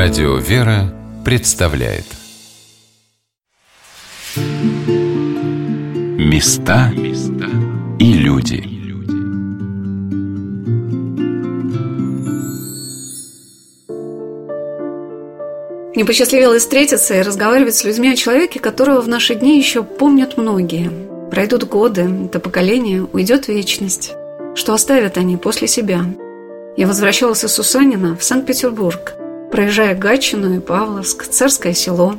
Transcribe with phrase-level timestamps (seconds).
[0.00, 2.04] Радио «Вера» представляет
[6.16, 6.92] Места
[7.98, 8.62] и люди
[15.96, 20.36] Мне посчастливилось встретиться и разговаривать с людьми о человеке, которого в наши дни еще помнят
[20.36, 20.92] многие.
[21.28, 24.12] Пройдут годы, это поколение, уйдет вечность.
[24.54, 26.04] Что оставят они после себя?
[26.76, 29.14] Я возвращалась из Сусанина в Санкт-Петербург–
[29.50, 32.16] проезжая Гатчину и Павловск, Царское село,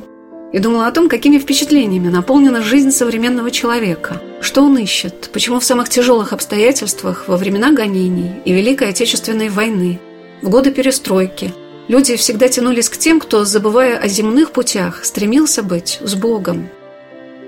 [0.52, 5.64] и думала о том, какими впечатлениями наполнена жизнь современного человека, что он ищет, почему в
[5.64, 10.00] самых тяжелых обстоятельствах во времена гонений и Великой Отечественной войны,
[10.42, 11.52] в годы перестройки,
[11.88, 16.68] люди всегда тянулись к тем, кто, забывая о земных путях, стремился быть с Богом.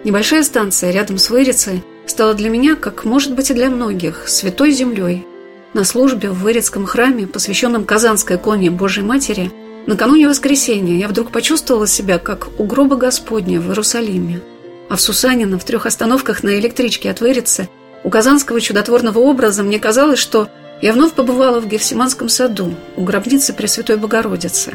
[0.04, 4.72] Небольшая станция рядом с Вырицей стала для меня, как может быть и для многих, святой
[4.72, 5.26] землей.
[5.74, 9.50] На службе в Вырицком храме, посвященном Казанской иконе Божьей Матери–
[9.86, 14.40] Накануне воскресенья я вдруг почувствовала себя, как у гроба Господня в Иерусалиме.
[14.88, 17.68] А в Сусанино, в трех остановках на электричке от Вырицы,
[18.04, 20.48] у казанского чудотворного образа мне казалось, что
[20.80, 24.74] я вновь побывала в Гефсиманском саду, у гробницы Пресвятой Богородицы.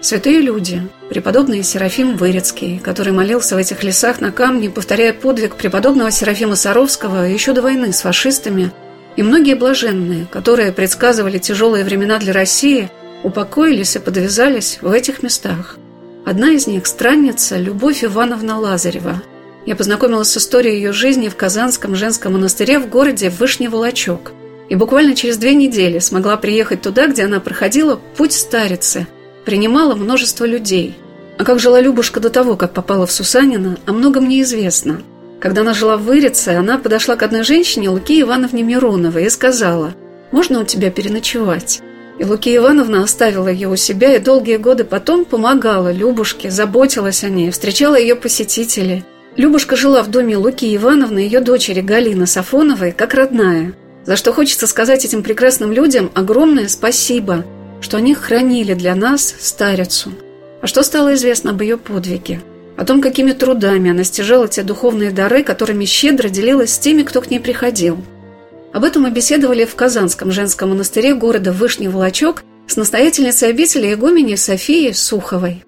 [0.00, 6.10] Святые люди, преподобный Серафим Вырицкий, который молился в этих лесах на камне, повторяя подвиг преподобного
[6.10, 8.72] Серафима Саровского еще до войны с фашистами,
[9.16, 12.90] и многие блаженные, которые предсказывали тяжелые времена для России–
[13.22, 15.78] упокоились и подвязались в этих местах.
[16.24, 19.22] Одна из них– странница Любовь Ивановна Лазарева.
[19.66, 24.32] Я познакомилась с историей ее жизни в Казанском женском монастыре в городе Вышний Волочок.
[24.68, 29.06] И буквально через две недели смогла приехать туда, где она проходила путь старицы,
[29.44, 30.96] принимала множество людей.
[31.38, 35.02] А как жила Любушка до того, как попала в Сусанина, о многом неизвестно.
[35.40, 39.94] Когда она жила в Вырице, она подошла к одной женщине, Луки Ивановне Мироновой, и сказала
[40.32, 41.80] «Можно у тебя переночевать?»
[42.20, 47.30] И Луки Ивановна оставила ее у себя и долгие годы потом помогала Любушке, заботилась о
[47.30, 49.04] ней, встречала ее посетителей.
[49.36, 53.72] Любушка жила в доме Луки Ивановны и ее дочери Галины Сафоновой как родная,
[54.04, 57.46] за что хочется сказать этим прекрасным людям огромное спасибо,
[57.80, 60.12] что они хранили для нас старицу.
[60.60, 62.42] А что стало известно об ее подвиге?
[62.76, 67.22] О том, какими трудами она стяжала те духовные дары, которыми щедро делилась с теми, кто
[67.22, 67.96] к ней приходил–
[68.72, 74.36] об этом мы беседовали в Казанском женском монастыре города Вышний Волочок с настоятельницей обители игумени
[74.36, 75.64] Софией Суховой.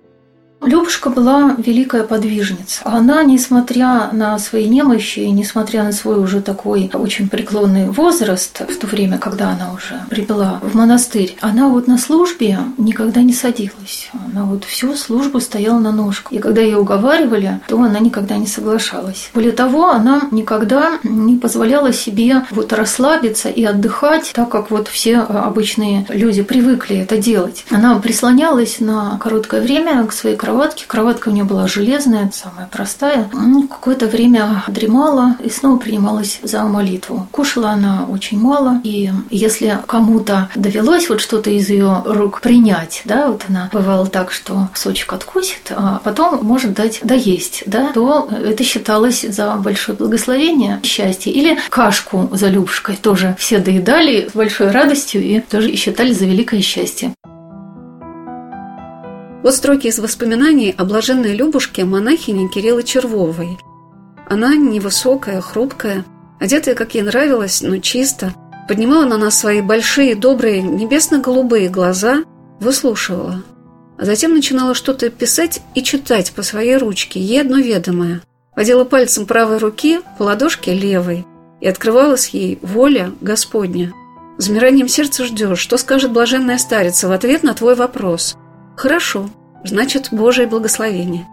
[0.64, 2.82] Любушка была великая подвижница.
[2.84, 8.86] Она, несмотря на свои немощи, несмотря на свой уже такой очень преклонный возраст, в то
[8.86, 14.10] время, когда она уже прибыла в монастырь, она вот на службе никогда не садилась.
[14.26, 16.32] Она вот всю службу стояла на ножках.
[16.32, 19.30] И когда ее уговаривали, то она никогда не соглашалась.
[19.34, 25.18] Более того, она никогда не позволяла себе вот расслабиться и отдыхать, так как вот все
[25.18, 27.64] обычные люди привыкли это делать.
[27.70, 30.84] Она прислонялась на короткое время к своей кровати кроватке.
[30.86, 33.30] Кроватка у нее была железная, самая простая.
[33.32, 37.26] Ну, какое-то время дремала и снова принималась за молитву.
[37.30, 43.28] Кушала она очень мало, и если кому-то довелось вот что-то из ее рук принять, да,
[43.28, 48.62] вот она бывала так, что сочек откусит, а потом может дать доесть, да, то это
[48.62, 51.32] считалось за большое благословение, счастье.
[51.32, 56.60] Или кашку за Любушкой тоже все доедали с большой радостью и тоже считали за великое
[56.60, 57.14] счастье.
[59.42, 63.58] Вот строки из воспоминаний о блаженной Любушке монахини Кириллы Червовой.
[64.28, 66.04] Она невысокая, хрупкая,
[66.38, 68.34] одетая, как ей нравилось, но чисто,
[68.68, 72.22] поднимала на нас свои большие, добрые, небесно-голубые глаза,
[72.60, 73.42] выслушивала.
[73.98, 78.22] А затем начинала что-то писать и читать по своей ручке, ей одно ведомое.
[78.54, 81.26] Водила пальцем правой руки по ладошке левой,
[81.60, 83.92] и открывалась ей воля Господня.
[84.38, 88.36] Замиранием сердца ждешь, что скажет блаженная старица в ответ на твой вопрос.
[88.76, 89.30] Хорошо,
[89.64, 91.26] значит Божие благословение.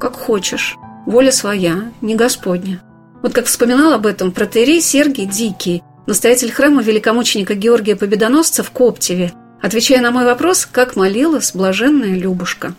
[0.00, 0.76] Как хочешь,
[1.06, 2.82] воля своя, не Господня.
[3.22, 9.32] Вот как вспоминал об этом протерей Сергий Дикий, настоятель храма великомученика Георгия Победоносца в Коптеве,
[9.60, 12.74] отвечая на мой вопрос, как молилась блаженная Любушка.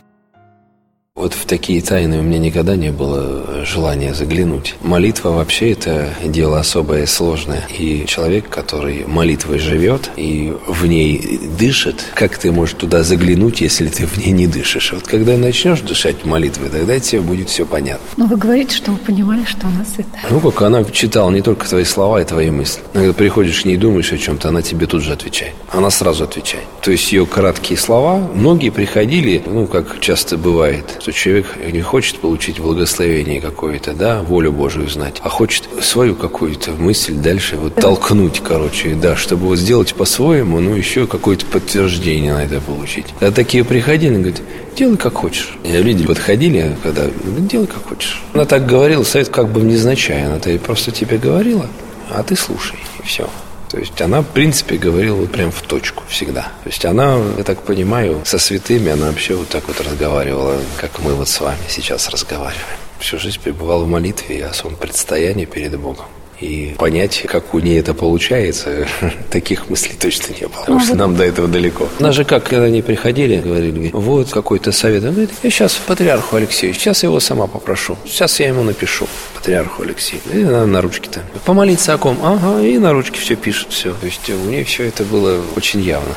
[1.24, 4.76] Вот в такие тайны у меня никогда не было желания заглянуть.
[4.82, 7.66] Молитва вообще это дело особое, сложное.
[7.70, 13.88] И человек, который молитвой живет и в ней дышит, как ты можешь туда заглянуть, если
[13.88, 14.92] ты в ней не дышишь?
[14.92, 18.06] Вот когда начнешь дышать молитвой, тогда тебе будет все понятно.
[18.18, 20.10] Но вы говорите, что вы понимали, что у нас это.
[20.32, 22.82] Ну, как она читала не только твои слова и твои мысли.
[22.92, 25.54] Когда приходишь к ней и думаешь о чем-то, она тебе тут же отвечает.
[25.72, 26.66] Она сразу отвечает.
[26.82, 32.20] То есть ее краткие слова, многие приходили, ну, как часто бывает, Что человек не хочет
[32.20, 38.40] получить благословение какое-то, да, волю Божию знать, а хочет свою какую-то мысль дальше вот толкнуть,
[38.42, 43.08] короче, да, чтобы вот сделать по-своему, ну, еще какое-то подтверждение на это получить.
[43.20, 44.42] А такие приходили, говорят,
[44.78, 45.58] делай как хочешь.
[45.66, 47.08] Я люди подходили, когда,
[47.50, 48.24] делай как хочешь.
[48.32, 51.68] Она так говорила, совет как бы невзначай, она то просто тебе говорила,
[52.12, 53.30] а ты слушай, и все.
[53.74, 56.44] То есть она, в принципе, говорила прям в точку всегда.
[56.44, 61.00] То есть она, я так понимаю, со святыми она вообще вот так вот разговаривала, как
[61.00, 62.78] мы вот с вами сейчас разговариваем.
[63.00, 66.06] Всю жизнь пребывала в молитве и о своем предстоянии перед Богом.
[66.44, 68.86] И понять, как у нее это получается,
[69.32, 70.60] таких мыслей точно не было.
[70.60, 71.88] Потому что нам до этого далеко.
[72.00, 75.06] Нас же как, когда они приходили, говорили, вот какой-то совет.
[75.06, 77.98] Он говорит, я сейчас патриарху Алексею, сейчас я его сама попрошу.
[78.06, 80.22] Сейчас я ему напишу, патриарху Алексею.
[80.34, 81.22] И на, на ручке-то.
[81.46, 82.18] Помолиться о ком?
[82.22, 83.94] Ага, и на ручке все пишет, все.
[83.94, 86.14] То есть у нее все это было очень явно.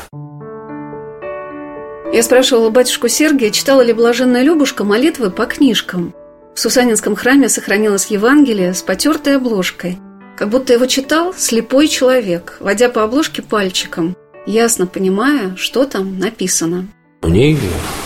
[2.11, 6.13] Я спрашивала батюшку Сергия, читала ли блаженная Любушка молитвы по книжкам.
[6.53, 9.99] В Сусанинском храме сохранилось Евангелие с потертой обложкой–
[10.37, 16.87] как будто его читал слепой человек, водя по обложке пальчиком, ясно понимая, что там написано.
[17.23, 17.57] У ней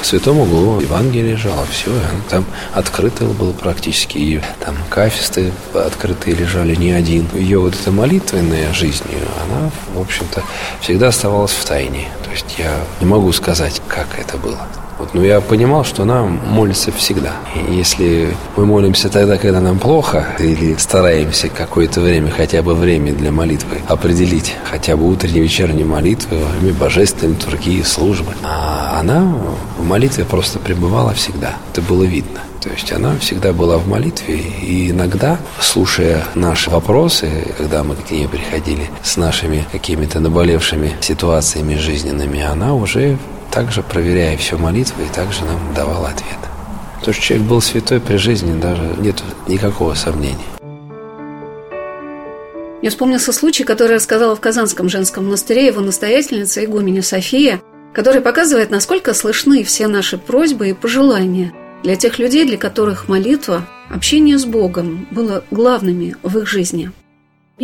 [0.02, 1.92] в святом углу Евангелие лежало, все,
[2.30, 7.28] там открыто было практически, и там кафесты открытые лежали не один.
[7.34, 9.04] Ее вот эта молитвенная жизнь,
[9.44, 10.42] она, в общем-то,
[10.80, 12.08] всегда оставалась в тайне.
[12.24, 14.66] То есть я не могу сказать, как это было.
[15.02, 17.32] Вот, но я понимал, что она молится всегда.
[17.56, 23.12] И если мы молимся тогда, когда нам плохо, или стараемся какое-то время, хотя бы время
[23.12, 29.22] для молитвы определить, хотя бы утренней, вечерней молитвы, во время божественной литургии, службы, а она
[29.80, 31.56] в молитве просто пребывала всегда.
[31.72, 32.42] Это было видно.
[32.62, 37.28] То есть она всегда была в молитве, и иногда, слушая наши вопросы,
[37.58, 43.18] когда мы к ней приходили с нашими какими-то наболевшими ситуациями жизненными, она уже
[43.52, 46.38] также проверяя все молитвы, и также нам давал ответ.
[47.04, 50.38] То, что человек был святой при жизни, даже нет никакого сомнения.
[52.82, 57.62] Мне вспомнился случай, который рассказала в Казанском женском монастыре его настоятельница игуменя София,
[57.94, 61.54] который показывает, насколько слышны все наши просьбы и пожелания
[61.84, 66.92] для тех людей, для которых молитва, общение с Богом было главными в их жизни–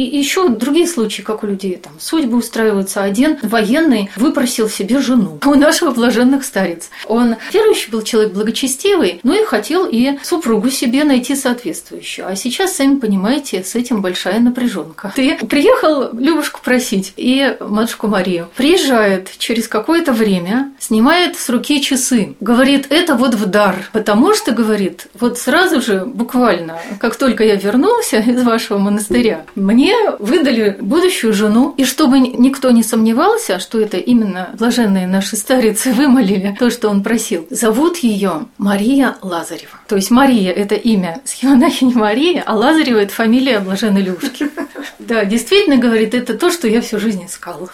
[0.04, 3.02] и еще другие случаи, как у людей, там судьбы устраиваются.
[3.02, 6.90] Один военный выпросил себе жену у нашего блаженных старец.
[7.06, 12.28] Он верующий был человек благочестивый, но и хотел и супругу себе найти соответствующую.
[12.28, 15.12] А сейчас, сами понимаете, с этим большая напряженка.
[15.16, 18.50] Ты приехал Любушку просить и матушку Марию.
[18.56, 22.36] Приезжает через какое-то время, снимает с руки часы.
[22.40, 23.90] Говорит, это вот в дар.
[23.94, 29.87] Потому что, говорит, вот сразу же, буквально, как только я вернулся из вашего монастыря, мне
[29.88, 35.94] мне выдали будущую жену, и чтобы никто не сомневался, что это именно блаженные наши старицы
[35.94, 39.80] вымолили то, что он просил, зовут ее Мария Лазарева.
[39.88, 44.50] То есть Мария– это имя схемонахини Мария, а Лазарева– это фамилия блаженной Люшки.
[45.00, 47.70] Да, действительно, говорит, это то, что я всю жизнь искала.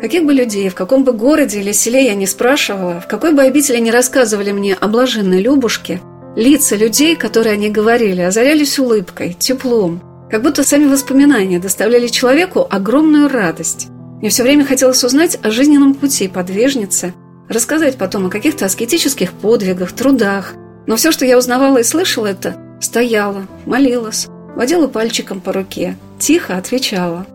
[0.00, 3.42] Каких бы людей, в каком бы городе или селе я не спрашивала, в какой бы
[3.42, 6.00] обители не рассказывали мне о блаженной Любушке–
[6.36, 13.30] Лица людей, которые они говорили, озарялись улыбкой, теплом, как будто сами воспоминания доставляли человеку огромную
[13.30, 13.86] радость.
[14.20, 17.14] Мне все время хотелось узнать о жизненном пути подвижницы,
[17.48, 20.52] рассказать потом о каких-то аскетических подвигах, трудах.
[20.86, 26.58] Но все, что я узнавала и слышала, это стояла, молилась, водила пальчиком по руке, тихо
[26.58, 27.26] отвечала.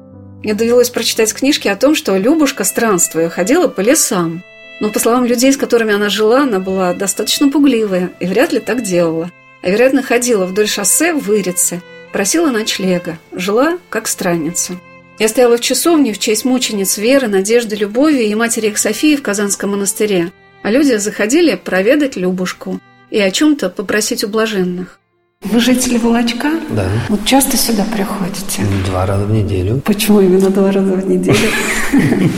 [0.43, 4.43] Мне довелось прочитать книжки о том, что Любушка, странствуя, ходила по лесам,
[4.81, 8.59] но, по словам людей, с которыми она жила, она была достаточно пугливая и вряд ли
[8.59, 9.31] так делала.
[9.61, 14.73] А, вероятно, ходила вдоль шоссе в Вырице, просила ночлега, жила как странница.
[15.19, 19.21] Я стояла в часовне в честь мучениц Веры, Надежды, Любови и матери их Софии в
[19.21, 20.31] Казанском монастыре,
[20.63, 22.79] а люди заходили проведать Любушку
[23.11, 24.99] и о чем-то попросить у блаженных.
[25.43, 26.51] Вы жители Волочка?
[26.71, 26.87] Да.
[27.09, 28.63] Вот часто сюда приходите?
[28.87, 29.79] Два раза в неделю.
[29.85, 31.37] Почему именно два раза в неделю?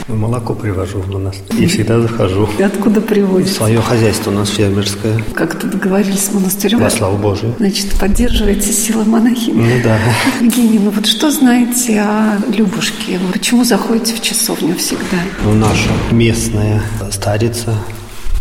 [0.07, 1.63] Молоко привожу в монастырь.
[1.63, 2.49] И всегда захожу.
[2.57, 3.53] И откуда привозите?
[3.53, 5.23] Свое хозяйство у нас фермерское.
[5.33, 6.79] Как-то договорились с монастырем?
[6.79, 7.53] Во славу Божию.
[7.57, 9.61] Значит, поддерживаете силы монахини?
[9.61, 9.97] Ну да.
[10.41, 13.19] Евгений, ну вот что знаете о Любушке?
[13.31, 15.17] Почему заходите в часовню всегда?
[15.43, 16.81] Ну, наша местная
[17.11, 17.75] старица,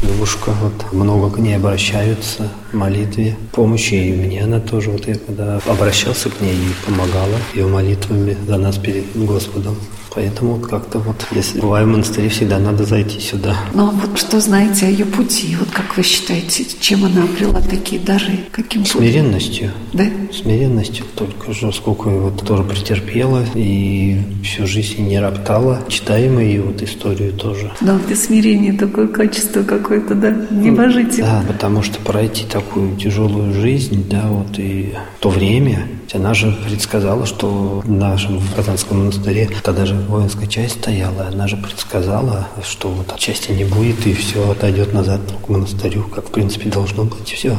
[0.02, 4.90] Любушка, вот много к ней обращаются молитве, помощи и мне она тоже.
[4.90, 9.76] Вот я когда обращался к ней и помогала ее молитвами за нас перед Господом.
[10.14, 13.57] Поэтому как-то вот, если бываю в монастыре, всегда надо зайти сюда.
[13.73, 15.57] Ну а вот что знаете о ее пути?
[15.59, 18.40] Вот как вы считаете, чем она обрела такие дары?
[18.50, 18.85] Каким?
[18.85, 19.71] Смиренностью.
[19.92, 20.04] Да?
[20.33, 25.81] Смиренностью только же, сколько вот тоже претерпела и всю жизнь не роптала.
[25.88, 27.73] Читаем ее вот историю тоже.
[27.81, 31.23] Да, вот и смирение такое качество какое-то, да, небожитель.
[31.23, 37.26] Да, потому что пройти такую тяжелую жизнь, да, вот и то время, она же предсказала,
[37.26, 43.16] что в нашем Казанском монастыре, тогда же воинская часть стояла, она же предсказала, что вот
[43.19, 47.57] части не будет, и все отойдет назад к монастырю, как в принципе должно быть, все.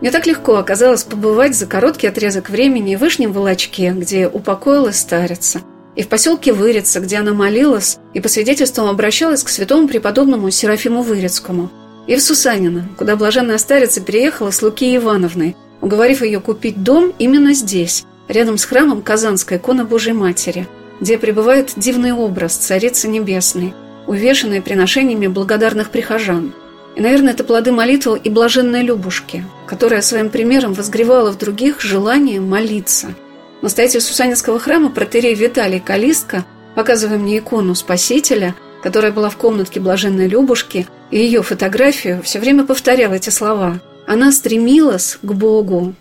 [0.00, 5.62] Мне так легко оказалось побывать за короткий отрезок времени в Вышнем Волочке, где упокоилась старица,
[5.96, 11.02] и в поселке Вырица, где она молилась и по свидетельствам обращалась к святому преподобному Серафиму
[11.02, 11.70] Вырицкому,
[12.06, 17.54] и в Сусанино, куда блаженная старица переехала с Луки Ивановной, уговорив ее купить дом именно
[17.54, 20.66] здесь, рядом с храмом Казанской иконы Божьей Матери,
[21.00, 23.72] где пребывает дивный образ Царицы Небесной,
[24.08, 26.52] увешанный приношениями благодарных прихожан.
[26.96, 32.40] И, наверное, это плоды молитвы и блаженной Любушки, которая своим примером возгревала в других желание
[32.40, 33.14] молиться.
[33.62, 40.26] Настоятель Сусанинского храма протерей Виталий Калистко, показывая мне икону Спасителя, которая была в комнатке блаженной
[40.26, 43.78] Любушки, и ее фотографию, все время повторял эти слова.
[44.06, 45.94] Она стремилась к Богу,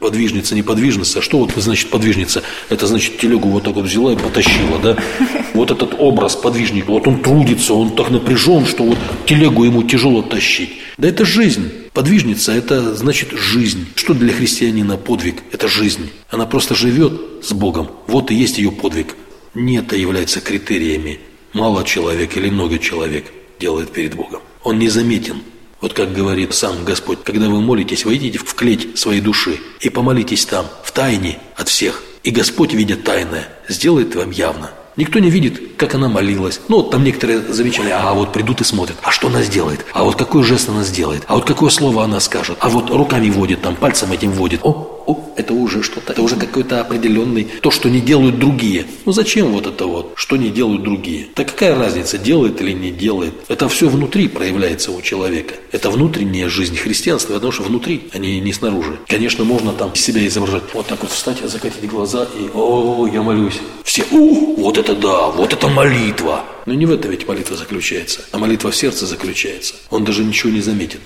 [0.00, 1.22] Подвижница, неподвижница.
[1.22, 2.42] Что вот значит подвижница?
[2.68, 4.98] Это значит телегу вот так вот взяла и потащила, да?
[5.54, 10.20] Вот этот образ подвижника, вот он трудится, он так напряжен, что вот телегу ему тяжело
[10.20, 10.72] тащить.
[10.98, 11.70] Да это жизнь.
[11.94, 13.86] Подвижница– это значит жизнь.
[13.94, 15.36] Что для христианина подвиг?
[15.52, 16.10] Это жизнь.
[16.28, 17.88] Она просто живет с Богом.
[18.06, 19.14] Вот и есть ее подвиг.
[19.54, 21.20] Не это является критериями.
[21.54, 24.42] Мало человек или много человек делает перед Богом.
[24.64, 25.36] Он незаметен.
[25.84, 30.46] Вот как говорит сам Господь, когда вы молитесь, войдите в клеть своей души и помолитесь
[30.46, 32.02] там, в тайне от всех.
[32.22, 34.70] И Господь, видя тайное, сделает вам явно.
[34.96, 36.62] Никто не видит, как она молилась.
[36.68, 40.04] Ну, вот там некоторые замечали, а вот придут и смотрят, а что она сделает, а
[40.04, 43.60] вот какой жест она сделает, а вот какое слово она скажет, а вот руками водит,
[43.60, 44.60] там пальцем этим водит.
[44.62, 48.86] О, о, это уже что-то, это уже какой-то определенный, то, что не делают другие.
[49.04, 51.26] Ну, зачем вот это вот, что не делают другие?
[51.34, 53.34] Так какая разница, делает или не делает?
[53.48, 55.54] Это все внутри проявляется у человека.
[55.72, 58.98] Это внутренняя жизнь христианства, потому что внутри, а не, не снаружи.
[59.08, 60.62] Конечно, можно там себя изображать.
[60.72, 63.60] Вот так вот встать, закатить глаза и, о, я молюсь.
[63.84, 66.44] Все, у, вот это да, вот это молитва.
[66.66, 69.74] Но не в этом ведь молитва заключается, а молитва в сердце заключается.
[69.90, 71.00] Он даже ничего не заметит.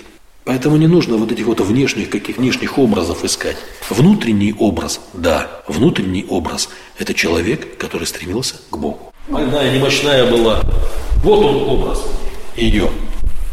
[0.49, 3.55] Поэтому не нужно вот этих вот внешних, каких внешних образов искать.
[3.87, 9.13] Внутренний образ, да, внутренний образ– это человек, который стремился к Богу.
[9.27, 10.61] Больная, немощная была.
[11.23, 12.01] Вот он образ
[12.55, 12.89] ее.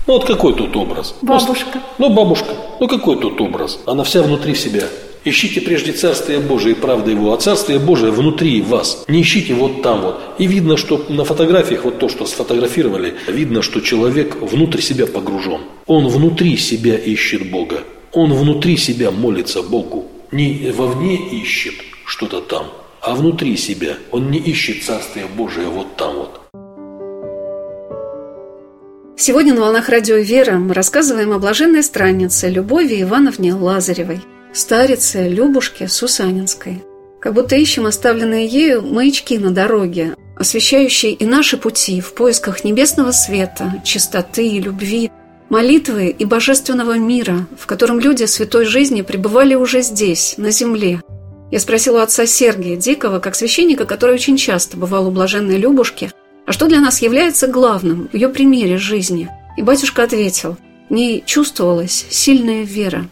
[0.07, 1.15] Ну вот какой тут образ?
[1.21, 1.83] Бабушка.
[1.99, 2.55] Ну, бабушка.
[2.81, 3.79] Ну какой тут образ?
[3.85, 4.85] Она вся внутри себя.
[5.29, 9.05] Ищите прежде Царствие Божие и правды Его, а Царствие Божие внутри вас.
[9.09, 10.21] Не ищите вот там вот.
[10.39, 15.63] И видно, что на фотографиях, вот то, что сфотографировали, видно, что человек внутрь себя погружен.
[15.87, 17.81] Он внутри себя ищет Бога.
[18.13, 20.07] Он внутри себя молится Богу.
[20.31, 22.67] Не вовне ищет что-то там,
[23.01, 23.97] а внутри себя.
[24.13, 26.41] Он не ищет Царствие Божие вот там вот.
[29.19, 34.21] Сегодня на «Волнах радио Вера» мы рассказываем о блаженной страннице Любови Ивановне Лазаревой,
[34.57, 36.83] старице Любушке Сусанинской.
[37.21, 43.11] Как будто ищем оставленные ею маячки на дороге, освещающие и наши пути в поисках небесного
[43.11, 45.11] света, чистоты и любви,
[45.49, 51.03] молитвы и божественного мира, в котором люди святой жизни пребывали уже здесь, на земле.
[51.51, 56.11] Я спросила отца Сергия Дикого, как священника, который очень часто бывал у блаженной Любушки,
[56.47, 59.29] а что для нас является главным в ее примере жизни?
[59.57, 60.57] И батюшка ответил,
[60.89, 63.07] в ней чувствовалась сильная вера.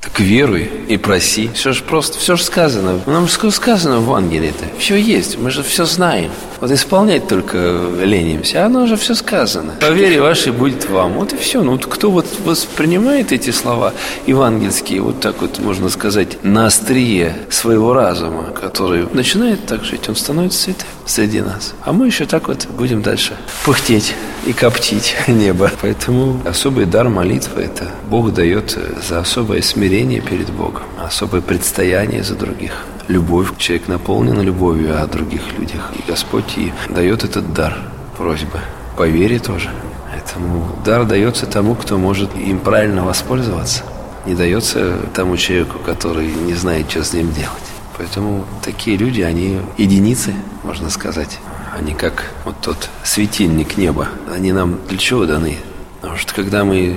[0.00, 1.48] Так веруй и проси.
[1.54, 3.00] Все же просто, все же сказано.
[3.06, 4.78] Нам же сказано в Евангелии-то.
[4.78, 6.30] Все есть, мы же все знаем.
[6.60, 7.58] Вот исполнять только
[8.02, 9.72] ленимся, оно же все сказано.
[9.80, 11.14] По вере вашей будет вам.
[11.14, 11.62] Вот и все.
[11.62, 13.92] Ну вот кто вот воспринимает эти слова
[14.26, 20.16] евангельские, вот так вот, можно сказать, на острие своего разума, который начинает так жить, он
[20.16, 21.74] становится святым среди нас.
[21.82, 23.34] А мы еще так вот будем дальше
[23.64, 24.14] пыхтеть
[24.46, 25.70] и коптить небо.
[25.82, 32.34] Поэтому особый дар молитвы– это Бог дает за особое смирение перед Богом, особое предстояние за
[32.34, 32.72] других–
[33.08, 33.56] любовь.
[33.58, 35.90] Человек наполнен любовью о других людях.
[35.94, 37.76] И Господь и дает этот дар
[38.16, 38.60] просьбы.
[38.96, 39.70] По вере тоже.
[40.10, 43.84] Поэтому дар дается тому, кто может им правильно воспользоваться.
[44.24, 47.62] Не дается тому человеку, который не знает, что с ним делать.
[47.96, 51.38] Поэтому такие люди, они единицы, можно сказать.
[51.78, 54.08] Они как вот тот светильник неба.
[54.34, 55.58] Они нам для чего даны?
[56.00, 56.96] Потому что когда мы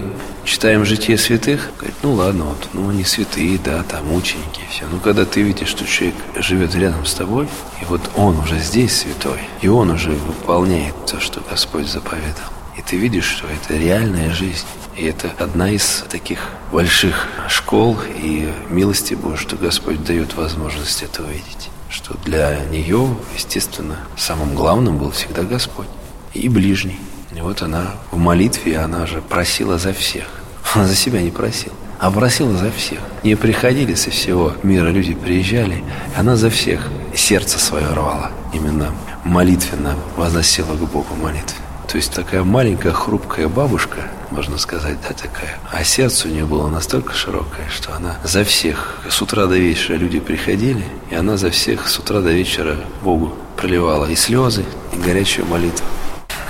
[0.50, 4.88] читаем житие святых, говорит, ну ладно, вот, ну они святые, да, там ученики, все.
[4.92, 7.48] Но когда ты видишь, что человек живет рядом с тобой,
[7.80, 12.50] и вот он уже здесь святой, и он уже выполняет то, что Господь заповедал.
[12.76, 14.66] И ты видишь, что это реальная жизнь.
[14.98, 16.40] И это одна из таких
[16.72, 21.70] больших школ и милости Божьей, что Господь дает возможность это увидеть.
[21.90, 25.88] Что для нее, естественно, самым главным был всегда Господь
[26.34, 27.00] и ближний.
[27.36, 30.39] И вот она в молитве, она же просила за всех.
[30.76, 33.00] Она за себя не просила, а просила за всех.
[33.24, 35.84] Не приходили со всего мира люди, приезжали.
[36.16, 38.30] Она за всех сердце свое рвала.
[38.54, 38.92] Именно
[39.24, 41.58] молитвенно возносила к Богу молитве.
[41.88, 45.58] То есть такая маленькая хрупкая бабушка, можно сказать, да, такая.
[45.72, 49.96] А сердце у нее было настолько широкое, что она за всех с утра до вечера
[49.96, 54.98] люди приходили, и она за всех с утра до вечера Богу проливала и слезы, и
[54.98, 55.86] горячую молитву.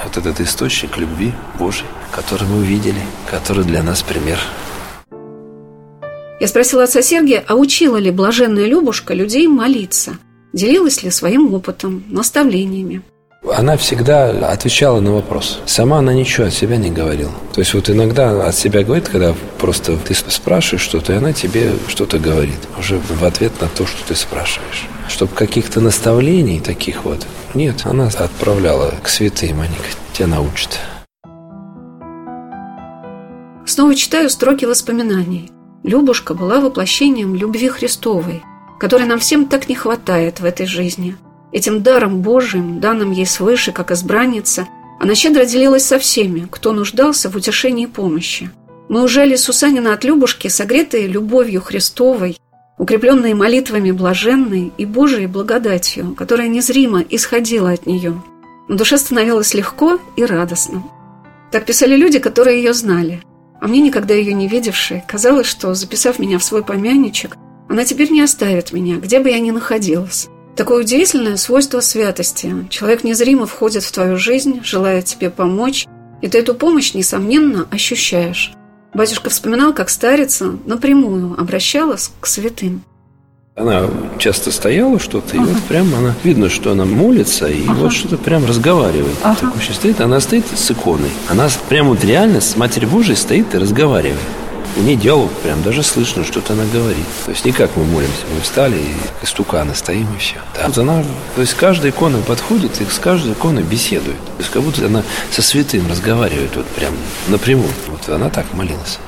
[0.03, 4.39] Вот этот источник любви Божьей, который мы увидели, который для нас пример.
[6.39, 10.17] Я спросила отца Сергия, а учила ли блаженная Любушка людей молиться?
[10.53, 13.01] Делилась ли своим опытом, наставлениями?
[13.55, 15.59] Она всегда отвечала на вопрос.
[15.65, 17.31] Сама она ничего от себя не говорила.
[17.53, 21.71] То есть вот иногда от себя говорит, когда просто ты спрашиваешь что-то, и она тебе
[21.87, 22.59] что-то говорит.
[22.77, 24.87] Уже в ответ на то, что ты спрашиваешь.
[25.07, 27.25] Чтобы каких-то наставлений таких вот.
[27.53, 29.75] Нет, она отправляла к святым, они
[30.13, 30.79] тебя научат.
[33.69, 35.51] Снова читаю строки воспоминаний.
[35.83, 38.43] Любушка была воплощением любви Христовой,
[38.79, 41.15] которой нам всем так не хватает в этой жизни–
[41.51, 44.67] Этим даром Божиим, данным ей свыше, как избранница,
[44.99, 48.51] она щедро делилась со всеми, кто нуждался в утешении и помощи.
[48.87, 52.37] Мы ужали Сусанина от Любушки, согретые любовью Христовой,
[52.77, 58.21] укрепленные молитвами блаженной и Божией благодатью, которая незримо исходила от нее.
[58.67, 60.83] На душе становилось легко и радостно.
[61.51, 63.23] Так писали люди, которые ее знали.
[63.61, 67.35] А мне, никогда ее не видевшей, казалось, что, записав меня в свой помяничек,
[67.67, 70.27] она теперь не оставит меня, где бы я ни находилась.
[70.55, 72.53] Такое удивительное свойство святости.
[72.69, 75.87] Человек незримо входит в твою жизнь, желает тебе помочь,
[76.21, 78.53] и ты эту помощь, несомненно, ощущаешь.
[78.93, 82.83] Батюшка вспоминал, как старица напрямую обращалась к святым.
[83.59, 83.89] Она
[84.19, 85.43] часто стояла что-то, ага.
[85.43, 87.73] и вот прям она видно, что она молится, и ага.
[87.73, 89.17] вот что-то прям разговаривает.
[89.21, 89.51] Ага.
[89.53, 91.11] Так стоит, она стоит с иконой.
[91.27, 94.21] Она прям вот реально с Матерью Божией стоит и разговаривает.
[94.77, 97.05] У нее диалог прям, даже слышно, что-то она говорит.
[97.25, 100.37] То есть не как мы молимся, мы встали и стуканы стоим и все.
[100.55, 100.67] Да.
[100.67, 101.03] Вот она,
[101.35, 104.23] то есть каждая икона подходит и с каждой иконой беседует.
[104.23, 106.93] То есть как будто она со святым разговаривает вот прям
[107.27, 107.71] напрямую.
[107.89, 108.99] Вот она так молилась.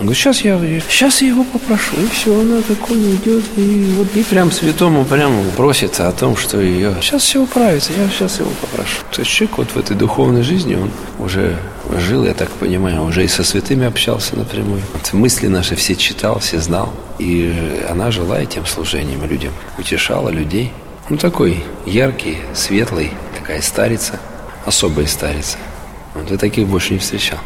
[0.00, 1.94] Он говорит, сейчас я, сейчас я его попрошу.
[2.02, 6.60] И все, она такой идет, и вот и прям святому прямо просит о том, что
[6.60, 9.02] ее сейчас все управится, я сейчас его попрошу.
[9.12, 11.56] То есть человек вот в этой духовной жизни, он уже
[11.98, 14.82] жил, я так понимаю, уже и со святыми общался напрямую.
[14.92, 16.92] Вот мысли наши все читал, все знал.
[17.18, 17.54] И
[17.88, 20.72] она жила этим служением людям, утешала людей.
[21.08, 24.18] Ну, такой яркий, светлый, такая старица,
[24.64, 25.58] особая старица.
[26.14, 27.38] Вот я таких больше не встречал.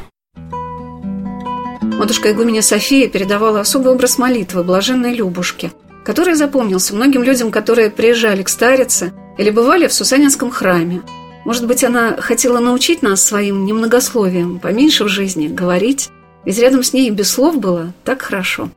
[1.98, 5.72] Матушка игуменя София передавала особый образ молитвы блаженной Любушки,
[6.04, 11.02] который запомнился многим людям, которые приезжали к старице или бывали в Сусанинском храме.
[11.44, 16.10] Может быть, она хотела научить нас своим немногословием, поменьше в жизни, говорить,
[16.44, 18.70] ведь рядом с ней без слов было так хорошо.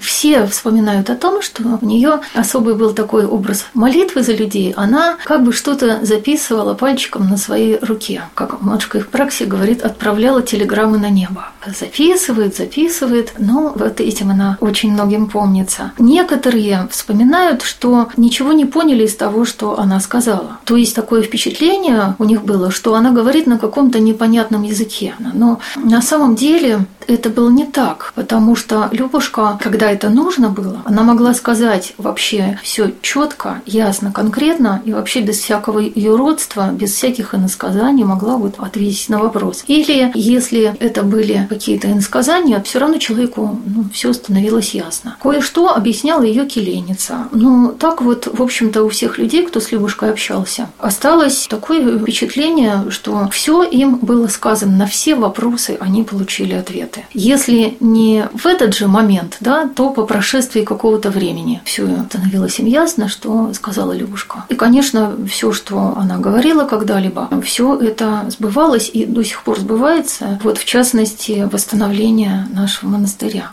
[0.00, 4.72] Все вспоминают о том, что у нее особый был такой образ молитвы за людей.
[4.76, 8.22] Она как бы что-то записывала пальчиком на своей руке.
[8.34, 11.48] Как матушка их пракси говорит, отправляла телеграммы на небо.
[11.66, 13.34] Записывает, записывает.
[13.38, 15.92] Но вот этим она очень многим помнится.
[15.98, 20.58] Некоторые вспоминают, что ничего не поняли из того, что она сказала.
[20.64, 25.14] То есть такое впечатление у них было, что она говорит на каком-то непонятном языке.
[25.18, 30.82] Но на самом деле это было не так, потому что Любушка, когда это нужно было,
[30.84, 37.34] она могла сказать вообще все четко, ясно, конкретно и вообще без всякого юродства, без всяких
[37.34, 39.64] иносказаний могла вот ответить на вопрос.
[39.66, 45.16] Или если это были какие-то иносказания, все равно человеку ну, все становилось ясно.
[45.22, 47.28] Кое-что объясняла ее келеница.
[47.32, 52.90] Ну, так вот, в общем-то, у всех людей, кто с Любушкой общался, осталось такое впечатление,
[52.90, 56.99] что все им было сказано, на все вопросы они получили ответы.
[57.12, 61.60] Если не в этот же момент, да, то по прошествии какого-то времени.
[61.64, 64.44] Все становилось им ясно, что сказала Любушка.
[64.48, 70.38] И, конечно, все, что она говорила когда-либо, все это сбывалось и до сих пор сбывается.
[70.42, 73.52] Вот, в частности, восстановление нашего монастыря.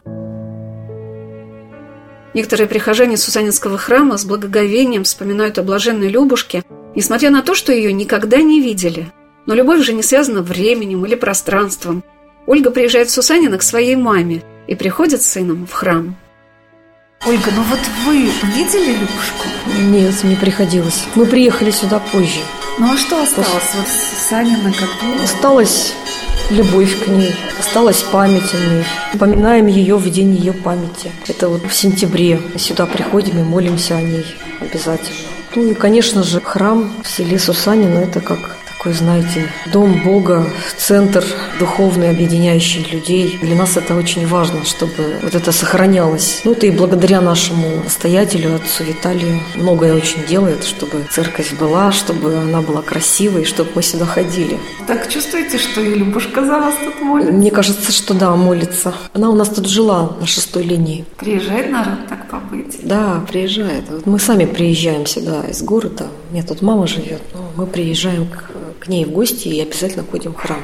[2.34, 7.92] Некоторые прихожане Сусанинского храма с благоговением вспоминают о блаженной Любушке, несмотря на то, что ее
[7.94, 9.12] никогда не видели.
[9.48, 12.04] Но любовь же не связана временем или пространством.
[12.48, 16.16] Ольга приезжает в Сусанина к своей маме и приходит с сыном в храм.
[17.26, 19.48] Ольга, ну вот вы видели Любушку?
[19.90, 21.04] Нет, не приходилось.
[21.16, 22.40] Мы приехали сюда позже.
[22.80, 25.24] Ну а что осталось вот с Саниной как было?
[25.24, 25.94] Осталась
[26.50, 28.86] любовь к ней, осталась память о ней.
[29.20, 31.12] Поминаем ее в день ее памяти.
[31.28, 32.40] Это вот в сентябре.
[32.56, 34.26] Сюда приходим и молимся о ней
[34.62, 35.18] обязательно.
[35.56, 40.46] Ну и, конечно же, храм в селе Сусанина– это как такой, знаете, дом Бога,
[40.78, 41.24] центр
[41.60, 43.40] духовный, объединяющий людей.
[43.42, 46.42] Для нас это очень важно, чтобы вот это сохранялось.
[46.44, 52.62] Ну, и благодаря нашему настоятелю, отцу Виталию, многое очень делает, чтобы церковь была, чтобы она
[52.62, 54.60] была красивой, чтобы мы сюда ходили.
[54.86, 57.34] Так чувствуете, что и Любушка за вас тут молится?
[57.34, 58.94] Мне кажется, что да, молится.
[59.14, 61.06] Она у нас тут жила на шестой линии.
[61.18, 62.78] Приезжает народ так побыть?
[62.84, 63.86] Да, приезжает.
[63.90, 66.08] Вот мы сами приезжаем сюда из города.
[66.30, 68.57] У меня тут мама живет, но мы приезжаем к
[68.88, 70.62] к ней в гости и обязательно ходим в храм.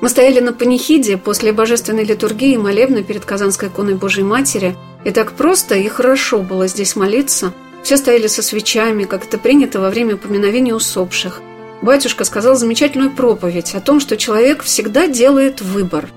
[0.00, 5.32] Мы стояли на панихиде после божественной литургии молебна перед Казанской иконой Божьей Матери, и так
[5.32, 7.52] просто и хорошо было здесь молиться.
[7.84, 11.40] Все стояли со свечами, как это принято во время поминовения усопших.
[11.82, 16.08] Батюшка сказал замечательную проповедь о том, что человек всегда делает выбор.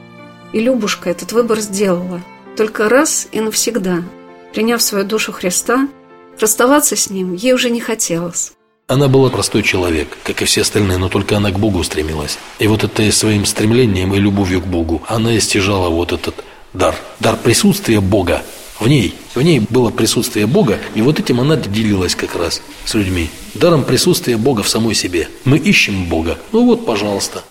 [0.54, 2.22] И Любушка этот выбор сделала.
[2.58, 4.04] Только раз и навсегда.
[4.54, 5.88] Приняв свою душу Христа,
[6.40, 8.55] расставаться с ним ей уже не хотелось.
[8.88, 12.38] Она была простой человек, как и все остальные, но только она к Богу стремилась.
[12.60, 16.36] И вот это своим стремлением и любовью к Богу она истяжала вот этот
[16.72, 16.96] дар.
[17.20, 18.44] Дар присутствия Бога
[18.80, 19.16] в ней.
[19.34, 23.32] В ней было присутствие Бога, и вот этим она делилась как раз с людьми.
[23.56, 25.30] Даром присутствия Бога в самой себе.
[25.46, 26.38] Мы ищем Бога.
[26.52, 27.44] Ну вот, пожалуйста.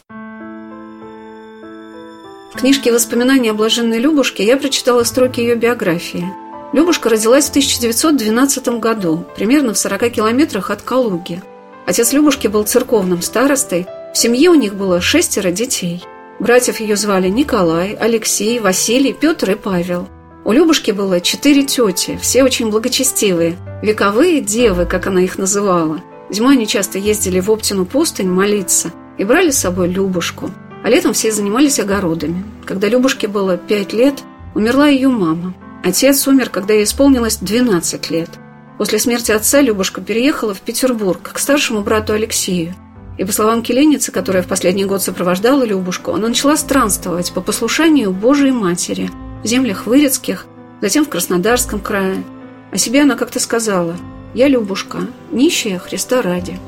[2.53, 6.29] В книжке «Воспоминания о блаженной Любушке» я прочитала строки ее биографии–
[6.75, 11.41] Любушка родилась в 1912 году, примерно в 40 километрах от Калуги.
[11.87, 16.03] Отец Любушки был церковным старостой, в семье у них было шестеро детей.
[16.41, 20.09] Братьев ее звали Николай, Алексей, Василий, Петр и Павел.
[20.45, 26.03] У Любушки было четыре тети, все очень благочестивые, вековые девы, как она их называла.
[26.29, 30.51] Зимой они часто ездили в Оптину пустынь молиться и брали с собой Любушку.
[30.83, 32.43] А летом все занимались огородами.
[32.67, 34.25] Когда Любушке было пять лет,
[34.57, 35.55] умерла ее мама.
[35.85, 38.31] Отец умер, когда ей исполнилось 12 лет.
[38.79, 42.75] После смерти отца Любушка переехала в Петербург к старшему брату Алексею.
[43.19, 48.13] И по словам Келеницы, которая в последний год сопровождала Любушку, она начала странствовать по послушанию
[48.13, 49.11] Божией Матери
[49.43, 50.47] в землях Вырецких,
[50.81, 52.25] затем в Краснодарском крае.
[52.73, 53.95] О себе она как-то сказала
[54.33, 55.01] «Я Любушка,
[55.33, 56.59] нищая Христа ради».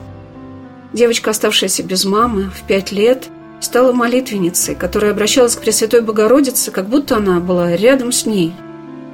[0.92, 3.28] Девочка, оставшаяся без мамы в пять лет,
[3.60, 8.52] стала молитвенницей, которая обращалась к Пресвятой Богородице, как будто она была рядом с ней–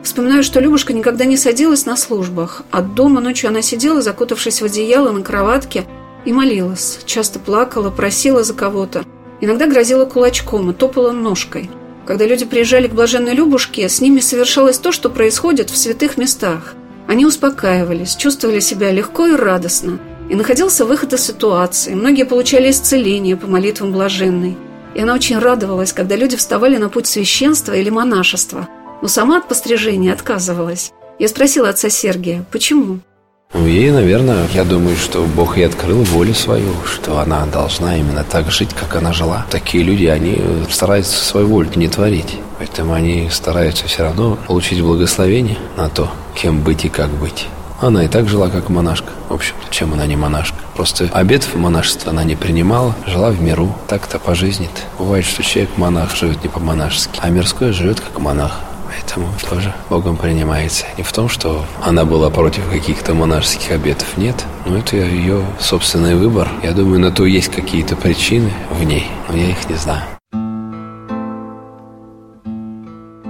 [0.03, 2.63] Вспоминаю, что Любушка никогда не садилась на службах.
[2.71, 5.85] От дома ночью она сидела, закутавшись в одеяло на кроватке,
[6.25, 7.01] и молилась.
[7.05, 9.05] Часто плакала, просила за кого-то.
[9.41, 11.71] Иногда грозила кулачком и топала ножкой.
[12.07, 16.75] Когда люди приезжали к блаженной Любушке, с ними совершалось то, что происходит в святых местах.
[17.07, 20.01] Они успокаивались, чувствовали себя легко и радостно.
[20.29, 21.95] И находился выход из ситуации.
[21.95, 24.57] Многие получали исцеление по молитвам блаженной.
[24.95, 28.69] И она очень радовалась, когда люди вставали на путь священства или монашества–
[29.03, 30.93] но сама от пострижения отказывалась.
[31.19, 33.01] Я спросила отца Сергия, почему?
[33.53, 38.25] Ну, ей, наверное, я думаю, что Бог ей открыл волю свою, что она должна именно
[38.25, 39.45] так жить, как она жила.
[39.51, 42.39] Такие люди, они стараются свою волю не творить.
[42.59, 47.47] Поэтому они стараются все равно получить благословение на то, кем быть и как быть.
[47.83, 49.11] Она и так жила, как монашка.
[49.29, 50.57] В общем чем она не монашка.
[50.75, 53.75] Просто обед в монашество она не принимала, жила в миру.
[53.89, 54.81] Так-то по жизни-то.
[54.99, 58.61] Бывает, что человек монах живет не по-монашески, а мирской живет как монах.
[58.93, 60.85] Поэтому тоже Богом принимается.
[60.99, 64.17] Не в том, что она была против каких-то монашеских обетов.
[64.17, 64.45] Нет.
[64.67, 66.49] Но это ее собственный выбор.
[66.63, 70.03] Я думаю, на то есть какие-то причины в ней, но я их не знаю.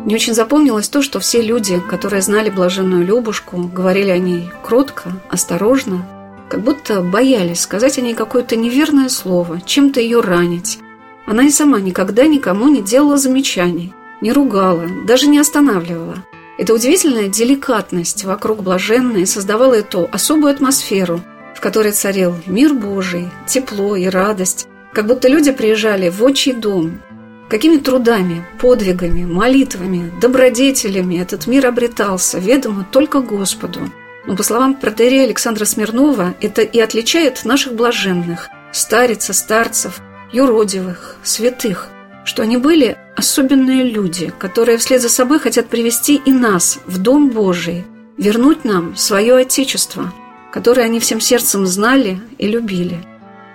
[0.04, 5.12] Мне очень запомнилось то, что все люди, которые знали блаженную Любушку, говорили о ней кротко,
[5.30, 6.04] осторожно,
[6.48, 10.80] как будто боялись сказать о ней какое-то неверное слово, чем-то ее ранить.
[11.24, 16.24] Она и сама никогда никому не делала замечаний, не ругала, даже не останавливала.
[16.56, 21.20] Эта удивительная деликатность вокруг блаженной создавала эту особую атмосферу,
[21.54, 27.00] в которой царил мир Божий, тепло и радость, как будто люди приезжали в отчий дом.
[27.48, 33.80] Какими трудами, подвигами, молитвами, добродетелями этот мир обретался, ведомо только Господу.
[34.26, 40.00] Но, по словам протерея Александра Смирнова, это и отличает наших блаженных, старица, старцев,
[40.32, 41.88] юродивых, святых–
[42.24, 47.30] что они были особенные люди, которые вслед за собой хотят привести и нас в Дом
[47.30, 47.84] Божий,
[48.16, 50.12] вернуть нам свое Отечество,
[50.52, 52.98] которое они всем сердцем знали и любили.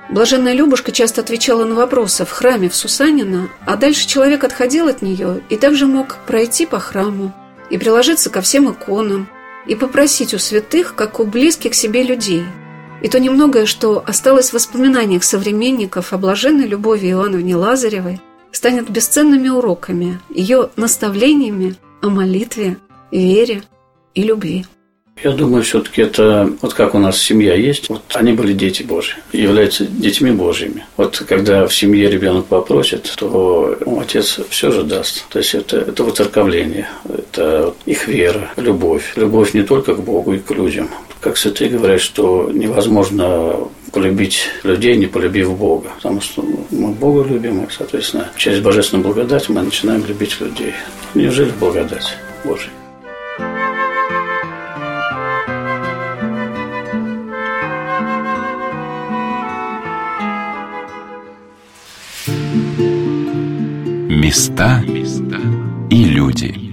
[0.10, 5.02] Блаженная Любушка часто отвечала на вопросы в храме в Сусанина, а дальше человек отходил от
[5.02, 7.34] нее и также мог пройти по храму
[7.70, 9.28] и приложиться ко всем иконам,
[9.68, 12.46] и попросить у святых, как у близких себе людей.
[13.02, 18.22] И то немногое, что осталось в воспоминаниях современников о блаженной любови Иоанновне Лазаревой,
[18.58, 22.78] станет бесценными уроками, ее наставлениями о молитве,
[23.12, 23.62] вере
[24.16, 24.66] и любви.
[25.24, 29.16] Я думаю, все-таки это вот как у нас семья есть, вот они были дети Божьи,
[29.32, 30.86] являются детьми Божьими.
[30.96, 35.26] Вот когда в семье ребенок попросит, то отец все же даст.
[35.30, 39.14] То есть это, это воцерковление, это их вера, любовь.
[39.16, 40.90] Любовь не только к Богу и к людям.
[41.20, 45.90] Как святые говорят, что невозможно полюбить людей, не полюбив Бога.
[45.96, 50.74] Потому что мы Бога любим, и, соответственно, через божественную благодать мы начинаем любить людей.
[51.16, 52.70] Неужели благодать Божия?
[64.10, 64.84] Места
[65.90, 66.67] и люди.